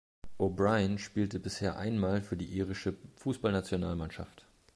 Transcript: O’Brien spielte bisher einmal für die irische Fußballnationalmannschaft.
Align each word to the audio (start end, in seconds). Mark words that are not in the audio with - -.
O’Brien 0.39 0.97
spielte 0.97 1.37
bisher 1.39 1.77
einmal 1.77 2.21
für 2.23 2.35
die 2.35 2.47
irische 2.57 2.97
Fußballnationalmannschaft. 3.17 4.47